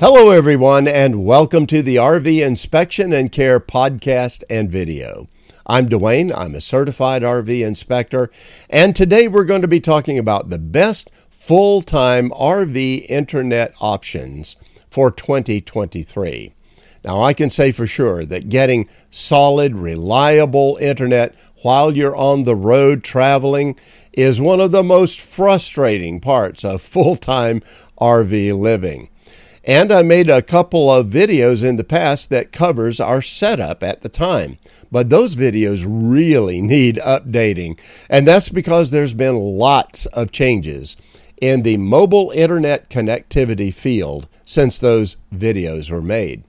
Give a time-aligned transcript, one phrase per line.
[0.00, 5.28] Hello, everyone, and welcome to the RV Inspection and Care podcast and video.
[5.66, 8.30] I'm Dwayne, I'm a certified RV inspector,
[8.70, 14.56] and today we're going to be talking about the best full time RV internet options
[14.88, 16.54] for 2023.
[17.04, 22.56] Now, I can say for sure that getting solid, reliable internet while you're on the
[22.56, 23.78] road traveling
[24.14, 27.60] is one of the most frustrating parts of full time
[28.00, 29.09] RV living.
[29.70, 34.00] And I made a couple of videos in the past that covers our setup at
[34.00, 34.58] the time.
[34.90, 37.78] But those videos really need updating.
[38.08, 40.96] And that's because there's been lots of changes
[41.40, 46.42] in the mobile internet connectivity field since those videos were made.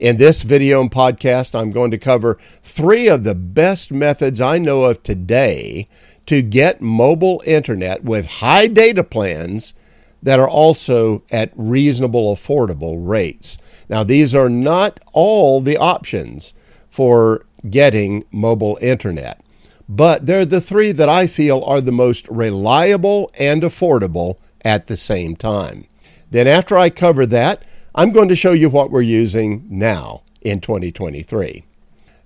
[0.00, 4.56] In this video and podcast, I'm going to cover three of the best methods I
[4.56, 5.86] know of today
[6.24, 9.74] to get mobile internet with high data plans
[10.22, 13.58] that are also at reasonable, affordable rates.
[13.88, 16.54] Now, these are not all the options
[16.90, 19.40] for getting mobile internet,
[19.88, 24.96] but they're the three that I feel are the most reliable and affordable at the
[24.96, 25.86] same time.
[26.30, 27.62] Then, after I cover that,
[27.94, 31.64] I'm going to show you what we're using now in 2023.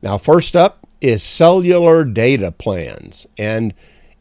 [0.02, 3.26] Now, first up is cellular data plans.
[3.36, 3.74] And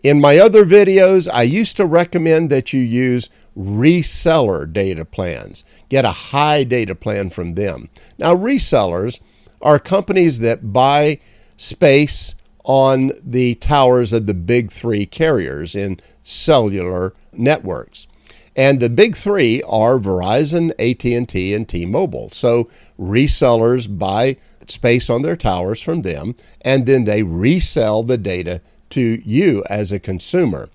[0.03, 5.63] in my other videos, I used to recommend that you use reseller data plans.
[5.89, 7.89] Get a high data plan from them.
[8.17, 9.19] Now, resellers
[9.61, 11.19] are companies that buy
[11.57, 18.07] space on the towers of the big three carriers in cellular networks.
[18.55, 22.29] And the big three are Verizon, AT&T, and T-Mobile.
[22.31, 28.61] So resellers buy space on their towers from them, and then they resell the data
[28.91, 30.69] to you as a consumer.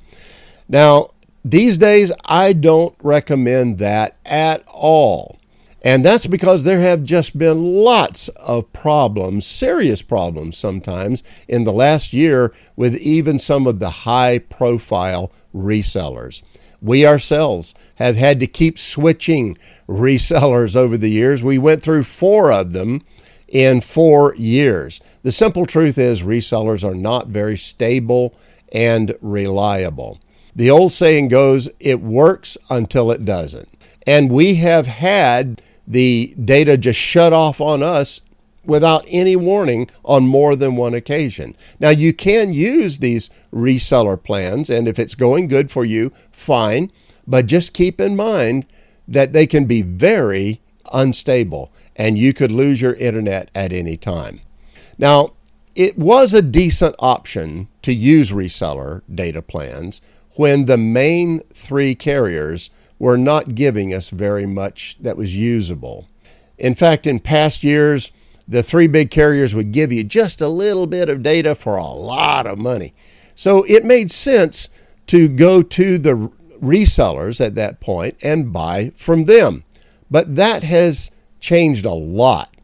[0.69, 1.09] Now,
[1.45, 5.39] these days, I don't recommend that at all.
[5.83, 11.73] And that's because there have just been lots of problems, serious problems sometimes, in the
[11.73, 16.43] last year with even some of the high profile resellers.
[16.83, 19.57] We ourselves have had to keep switching
[19.89, 21.43] resellers over the years.
[21.43, 23.03] We went through four of them
[23.49, 25.01] in four years.
[25.23, 28.35] The simple truth is, resellers are not very stable
[28.73, 30.21] and reliable.
[30.55, 33.69] The old saying goes, it works until it doesn't.
[34.07, 38.23] And we have had the data just shut off on us
[38.65, 41.57] without any warning on more than one occasion.
[41.79, 46.93] Now, you can use these reseller plans, and if it's going good for you, fine.
[47.27, 48.67] But just keep in mind
[49.07, 50.61] that they can be very
[50.93, 54.41] unstable and you could lose your internet at any time.
[54.99, 55.33] Now,
[55.75, 60.01] it was a decent option to use reseller data plans
[60.41, 66.09] when the main three carriers were not giving us very much that was usable.
[66.57, 68.11] In fact, in past years,
[68.49, 71.85] the three big carriers would give you just a little bit of data for a
[71.85, 72.95] lot of money.
[73.35, 74.71] So it made sense
[75.09, 79.65] to go to the resellers at that point and buy from them.
[80.11, 82.57] But that has changed a lot.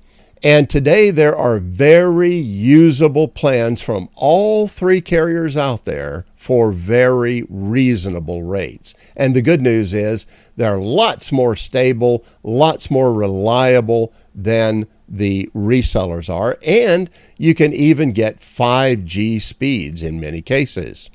[0.42, 7.44] And today there are very usable plans from all three carriers out there for very
[7.48, 8.94] reasonable rates.
[9.16, 16.32] And the good news is they're lots more stable, lots more reliable than the resellers
[16.32, 21.10] are, and you can even get 5G speeds in many cases.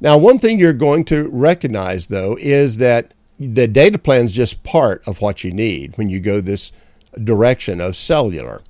[0.00, 4.62] Now, one thing you're going to recognize though is that the data plan is just
[4.62, 6.70] part of what you need when you go this
[7.24, 8.62] direction of cellular.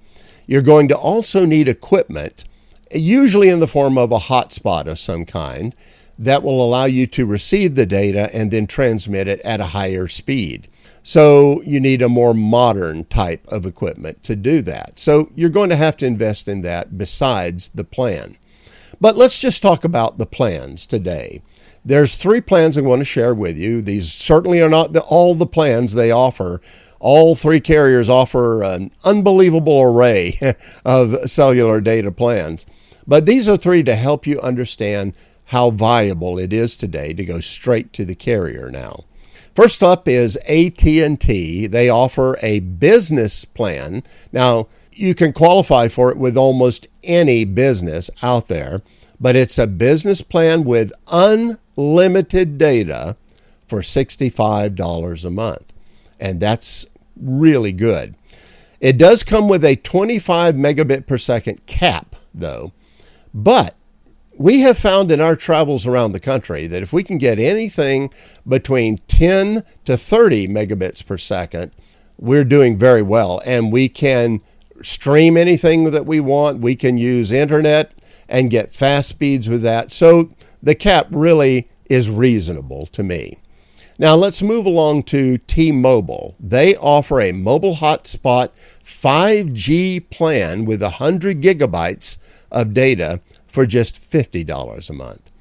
[0.47, 2.45] You're going to also need equipment,
[2.91, 5.75] usually in the form of a hotspot of some kind,
[6.19, 10.09] that will allow you to receive the data and then transmit it at a higher
[10.09, 10.69] speed.
[11.03, 14.99] So you need a more modern type of equipment to do that.
[14.99, 18.37] So you're going to have to invest in that besides the plan.
[19.01, 21.43] But let's just talk about the plans today.
[21.85, 23.81] There's three plans I want to share with you.
[23.81, 26.61] These certainly are not the, all the plans they offer.
[26.99, 30.39] All three carriers offer an unbelievable array
[30.85, 32.67] of cellular data plans.
[33.07, 35.15] But these are three to help you understand
[35.49, 39.05] how viable it is today to go straight to the carrier now.
[39.55, 41.67] First up is AT&T.
[41.67, 44.03] They offer a business plan.
[44.31, 48.83] Now, you can qualify for it with almost any business out there,
[49.19, 53.17] but it's a business plan with unlimited data
[53.67, 55.73] for $65 a month.
[56.21, 56.87] And that's
[57.17, 58.15] really good.
[58.81, 62.73] It does come with a 25 megabit per second cap, though.
[63.33, 63.75] But
[64.39, 68.11] we have found in our travels around the country that if we can get anything
[68.47, 71.73] between 10 to 30 megabits per second,
[72.17, 74.41] we're doing very well and we can
[74.81, 76.61] stream anything that we want.
[76.61, 77.93] We can use internet
[78.29, 79.91] and get fast speeds with that.
[79.91, 80.31] So
[80.63, 83.41] the cap really is reasonable to me.
[83.99, 86.37] Now let's move along to T Mobile.
[86.39, 88.51] They offer a mobile hotspot
[88.85, 92.19] 5G plan with 100 gigabytes
[92.53, 93.21] of data
[93.59, 95.33] for just $50 a month.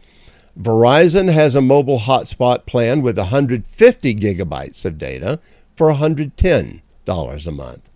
[0.59, 5.39] Verizon has a mobile hotspot plan with 150 gigabytes of data
[5.75, 7.89] for $110 a month.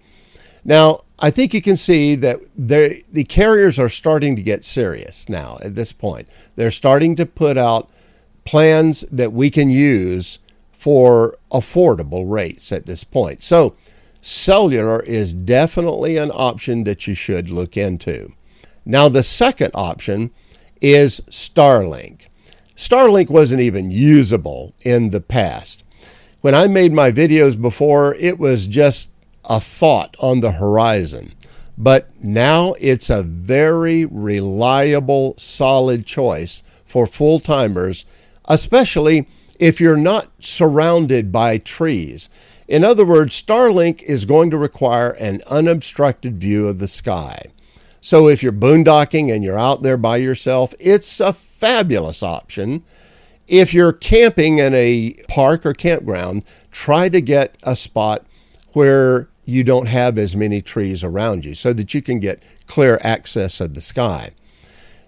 [0.64, 5.58] Now, I think you can see that the carriers are starting to get serious now
[5.64, 6.28] at this point.
[6.56, 7.90] They're starting to put out
[8.46, 10.38] plans that we can use
[10.72, 13.42] for affordable rates at this point.
[13.42, 13.76] So,
[14.22, 18.34] cellular is definitely an option that you should look into.
[18.86, 20.32] Now, the second option
[20.82, 22.28] is Starlink.
[22.76, 25.84] Starlink wasn't even usable in the past.
[26.42, 29.10] When I made my videos before, it was just
[29.46, 31.34] a thought on the horizon.
[31.78, 38.06] But now it's a very reliable, solid choice for full timers,
[38.46, 39.28] especially
[39.60, 42.30] if you're not surrounded by trees.
[42.68, 47.46] In other words, Starlink is going to require an unobstructed view of the sky.
[48.02, 52.84] So if you're boondocking and you're out there by yourself, it's a fabulous option.
[53.48, 58.26] If you're camping in a park or campground, try to get a spot
[58.74, 63.00] where you don't have as many trees around you so that you can get clear
[63.04, 64.32] access of the sky.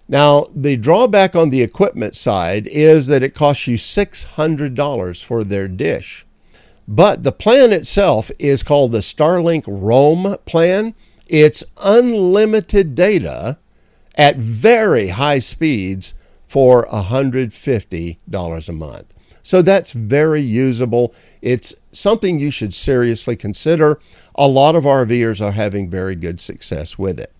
[0.08, 5.68] Now, the drawback on the equipment side is that it costs you $600 for their
[5.68, 6.26] dish.
[6.88, 10.94] But the plan itself is called the Starlink Roam plan.
[11.28, 13.58] It's unlimited data
[14.16, 16.14] at very high speeds
[16.48, 19.14] for $150 a month.
[19.42, 21.14] So that's very usable.
[21.42, 24.00] It's something you should seriously consider.
[24.36, 27.34] A lot of RVers are having very good success with it.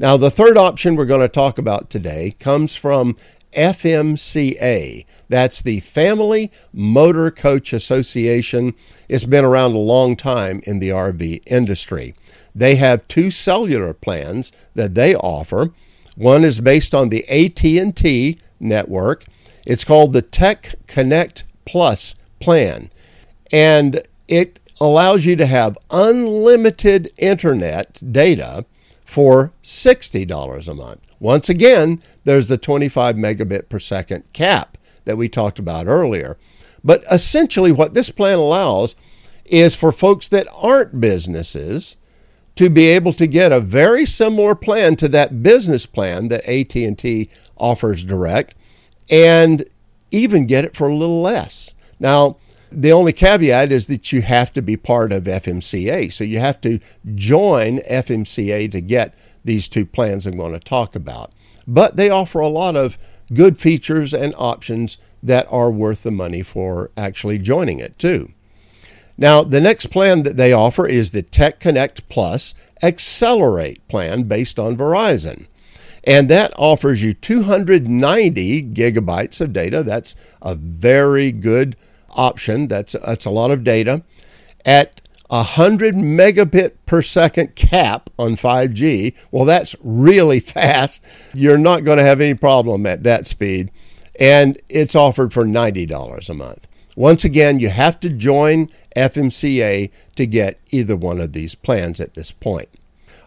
[0.00, 3.16] Now, the third option we're going to talk about today comes from
[3.56, 5.04] FMCA.
[5.28, 8.74] That's the Family Motor Coach Association.
[9.08, 12.14] It's been around a long time in the RV industry.
[12.54, 15.70] They have two cellular plans that they offer.
[16.16, 19.24] One is based on the AT&T network.
[19.66, 22.90] It's called the Tech Connect Plus plan.
[23.50, 28.66] And it allows you to have unlimited internet data
[29.14, 31.00] for $60 a month.
[31.20, 36.36] Once again, there's the 25 megabit per second cap that we talked about earlier.
[36.82, 38.96] But essentially what this plan allows
[39.44, 41.96] is for folks that aren't businesses
[42.56, 47.30] to be able to get a very similar plan to that business plan that AT&T
[47.56, 48.56] offers direct
[49.08, 49.64] and
[50.10, 51.72] even get it for a little less.
[52.00, 52.38] Now,
[52.80, 56.12] the only caveat is that you have to be part of FMCA.
[56.12, 56.80] So you have to
[57.14, 61.32] join FMCA to get these two plans I'm going to talk about.
[61.66, 62.98] But they offer a lot of
[63.32, 68.30] good features and options that are worth the money for actually joining it, too.
[69.16, 74.58] Now, the next plan that they offer is the Tech Connect Plus Accelerate plan based
[74.58, 75.46] on Verizon.
[76.06, 79.82] And that offers you 290 gigabytes of data.
[79.82, 81.76] That's a very good
[82.14, 82.68] option.
[82.68, 84.02] That's, that's a lot of data.
[84.64, 91.04] At a 100 megabit per second cap on 5G, well, that's really fast.
[91.32, 93.70] You're not going to have any problem at that speed.
[94.18, 96.66] And it's offered for $90 a month.
[96.96, 102.14] Once again, you have to join FMCA to get either one of these plans at
[102.14, 102.68] this point.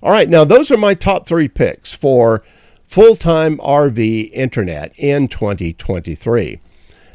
[0.01, 2.43] All right, now those are my top three picks for
[2.87, 6.59] full time RV internet in 2023.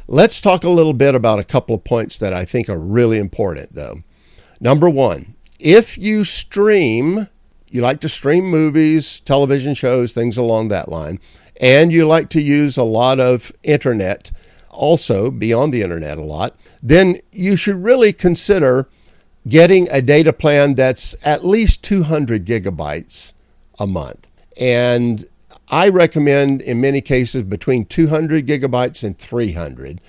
[0.08, 3.18] Let's talk a little bit about a couple of points that I think are really
[3.18, 3.98] important, though.
[4.60, 7.28] Number one, if you stream,
[7.70, 11.20] you like to stream movies, television shows, things along that line,
[11.60, 14.30] and you like to use a lot of internet
[14.70, 18.88] also beyond the internet a lot, then you should really consider
[19.48, 23.32] getting a data plan that's at least 200 gigabytes
[23.78, 24.26] a month.
[24.58, 25.26] And
[25.72, 30.02] I recommend in many cases between 200 gigabytes and 300.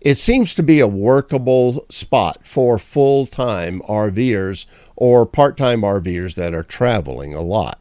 [0.00, 4.64] It seems to be a workable spot for full time RVers
[4.96, 7.78] or part time RVers that are traveling a lot.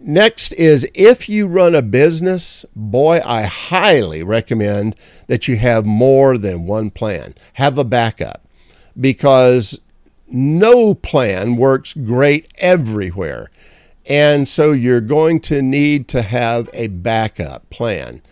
[0.00, 4.96] Next is if you run a business, boy, I highly recommend
[5.28, 7.36] that you have more than one plan.
[7.54, 8.44] Have a backup
[9.00, 9.78] because
[10.26, 13.48] no plan works great everywhere.
[14.08, 18.22] And so you're going to need to have a backup plan.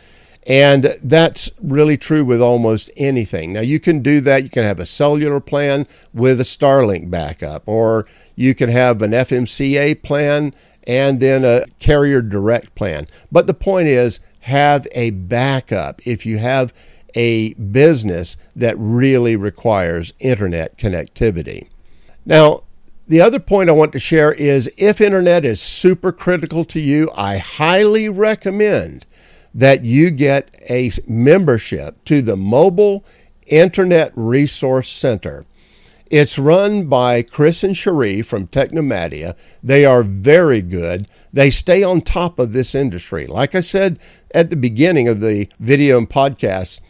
[0.46, 3.52] And that's really true with almost anything.
[3.52, 4.44] Now, you can do that.
[4.44, 8.06] You can have a cellular plan with a Starlink backup, or
[8.36, 10.54] you can have an FMCA plan
[10.86, 13.08] and then a carrier direct plan.
[13.30, 16.72] But the point is, have a backup if you have
[17.16, 21.66] a business that really requires internet connectivity.
[22.24, 22.62] Now,
[23.08, 27.10] the other point I want to share is if internet is super critical to you,
[27.16, 29.06] I highly recommend
[29.54, 33.04] that you get a membership to the Mobile
[33.46, 35.46] Internet Resource Center.
[36.10, 39.36] It's run by Chris and Cherie from Technomadia.
[39.62, 41.08] They are very good.
[41.32, 43.26] They stay on top of this industry.
[43.26, 43.98] Like I said
[44.32, 46.80] at the beginning of the video and podcast,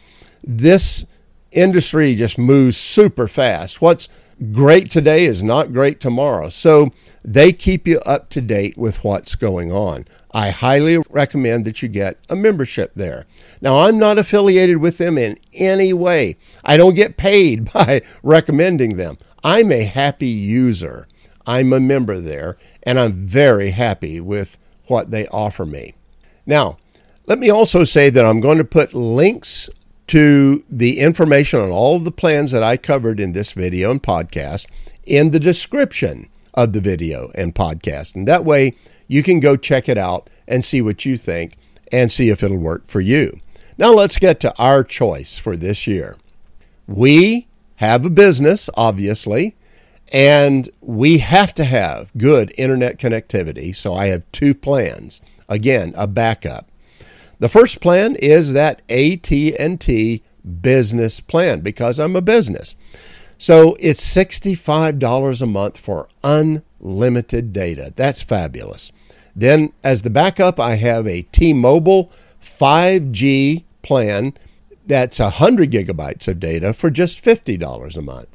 [0.43, 1.05] this
[1.51, 3.81] industry just moves super fast.
[3.81, 4.07] What's
[4.51, 6.49] great today is not great tomorrow.
[6.49, 6.91] So
[7.25, 10.05] they keep you up to date with what's going on.
[10.31, 13.25] I highly recommend that you get a membership there.
[13.61, 16.37] Now, I'm not affiliated with them in any way.
[16.63, 19.17] I don't get paid by recommending them.
[19.43, 21.07] I'm a happy user.
[21.45, 25.95] I'm a member there, and I'm very happy with what they offer me.
[26.45, 26.77] Now,
[27.25, 29.69] let me also say that I'm going to put links
[30.07, 34.01] to the information on all of the plans that I covered in this video and
[34.01, 34.67] podcast
[35.05, 38.15] in the description of the video and podcast.
[38.15, 38.73] And that way
[39.07, 41.57] you can go check it out and see what you think
[41.91, 43.39] and see if it'll work for you.
[43.77, 46.17] Now let's get to our choice for this year.
[46.87, 49.55] We have a business, obviously,
[50.11, 53.75] and we have to have good internet connectivity.
[53.75, 55.21] So I have two plans.
[55.49, 56.69] Again, a backup.
[57.39, 60.23] The first plan is that AT&T
[60.61, 62.75] business plan because I'm a business.
[63.37, 67.93] So it's $65 a month for unlimited data.
[67.95, 68.91] That's fabulous.
[69.35, 74.33] Then as the backup, I have a T-Mobile 5G plan
[74.87, 78.29] that's 100 gigabytes of data for just $50 a month.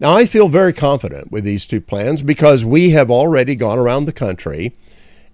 [0.00, 4.06] Now, I feel very confident with these two plans because we have already gone around
[4.06, 4.74] the country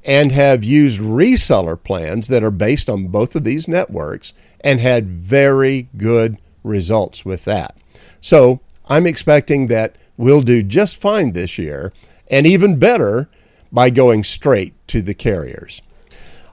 [0.05, 5.09] and have used reseller plans that are based on both of these networks and had
[5.09, 7.77] very good results with that.
[8.21, 11.93] So I'm expecting that we'll do just fine this year
[12.29, 13.29] and even better
[13.73, 15.83] by going straight to the carriers.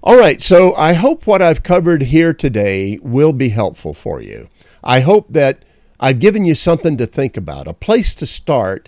[0.04, 4.50] All right, so I hope what I've covered here today will be helpful for you.
[4.84, 5.63] I hope that
[6.00, 8.88] I've given you something to think about, a place to start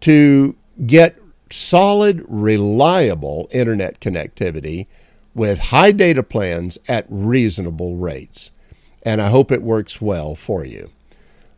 [0.00, 0.54] to
[0.86, 1.19] get
[1.52, 4.86] solid, reliable internet connectivity
[5.34, 8.52] with high data plans at reasonable rates.
[9.02, 10.90] And I hope it works well for you.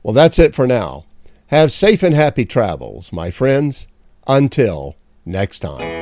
[0.02, 1.04] Well, that's it for now.
[1.48, 3.88] Have safe and happy travels, my friends.
[4.26, 6.01] Until next time.